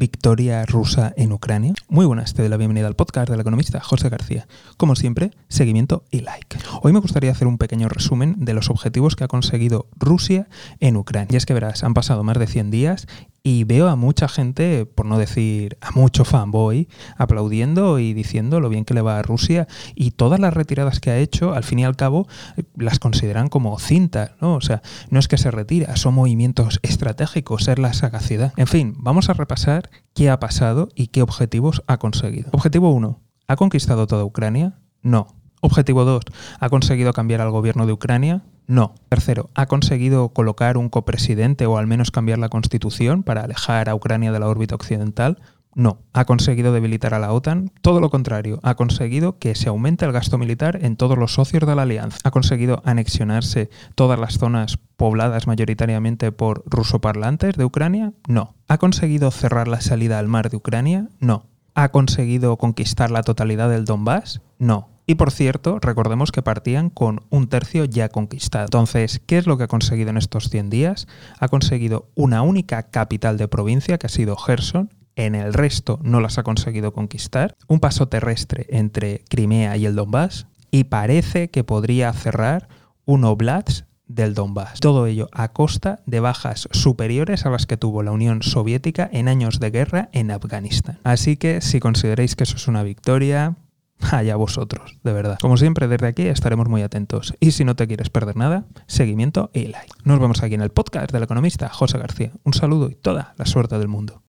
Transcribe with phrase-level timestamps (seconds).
[0.00, 1.74] victoria rusa en Ucrania?
[1.90, 4.48] Muy buenas, te doy la bienvenida al podcast del economista José García.
[4.78, 6.56] Como siempre, seguimiento y like.
[6.80, 10.48] Hoy me gustaría hacer un pequeño resumen de los objetivos que ha conseguido Rusia
[10.80, 11.28] en Ucrania.
[11.34, 13.08] Y es que verás, han pasado más de 100 días
[13.42, 18.68] y veo a mucha gente, por no decir a mucho fanboy, aplaudiendo y diciendo lo
[18.68, 21.78] bien que le va a Rusia y todas las retiradas que ha hecho, al fin
[21.78, 22.28] y al cabo,
[22.76, 24.54] las consideran como cintas, ¿no?
[24.54, 28.52] O sea, no es que se retira, son movimientos estratégicos, es la sagacidad.
[28.56, 32.50] En fin, vamos a repasar qué ha pasado y qué objetivos ha conseguido.
[32.52, 33.20] Objetivo 1.
[33.48, 34.78] ¿Ha conquistado toda Ucrania?
[35.02, 35.28] No.
[35.62, 36.24] Objetivo 2.
[36.58, 38.42] ¿Ha conseguido cambiar al gobierno de Ucrania?
[38.70, 38.94] No.
[39.08, 43.96] Tercero, ¿ha conseguido colocar un copresidente o al menos cambiar la constitución para alejar a
[43.96, 45.42] Ucrania de la órbita occidental?
[45.74, 45.98] No.
[46.12, 47.72] ¿Ha conseguido debilitar a la OTAN?
[47.82, 48.60] Todo lo contrario.
[48.62, 52.18] Ha conseguido que se aumente el gasto militar en todos los socios de la alianza.
[52.22, 58.12] ¿Ha conseguido anexionarse todas las zonas pobladas mayoritariamente por rusoparlantes de Ucrania?
[58.28, 58.54] No.
[58.68, 61.08] ¿Ha conseguido cerrar la salida al mar de Ucrania?
[61.18, 61.46] No.
[61.74, 64.42] ¿Ha conseguido conquistar la totalidad del Donbass?
[64.60, 64.90] No.
[65.10, 68.66] Y por cierto, recordemos que partían con un tercio ya conquistado.
[68.66, 71.08] Entonces, ¿qué es lo que ha conseguido en estos 100 días?
[71.40, 76.20] Ha conseguido una única capital de provincia, que ha sido Gerson, en el resto no
[76.20, 81.64] las ha conseguido conquistar, un paso terrestre entre Crimea y el Donbass, y parece que
[81.64, 82.68] podría cerrar
[83.04, 84.78] un Oblast del Donbass.
[84.78, 89.26] Todo ello a costa de bajas superiores a las que tuvo la Unión Soviética en
[89.26, 91.00] años de guerra en Afganistán.
[91.02, 93.56] Así que si consideráis que eso es una victoria,
[94.10, 95.38] allá vosotros, de verdad.
[95.40, 97.34] Como siempre, desde aquí estaremos muy atentos.
[97.40, 99.92] Y si no te quieres perder nada, seguimiento y like.
[100.04, 102.32] Nos vemos aquí en el podcast del economista José García.
[102.44, 104.18] Un saludo y toda la suerte del mundo.